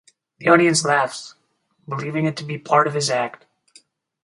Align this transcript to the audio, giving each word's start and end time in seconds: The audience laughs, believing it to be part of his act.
The 0.39 0.47
audience 0.49 0.83
laughs, 0.83 1.35
believing 1.87 2.25
it 2.25 2.35
to 2.37 2.43
be 2.43 2.57
part 2.57 2.87
of 2.87 2.95
his 2.95 3.11
act. 3.11 3.45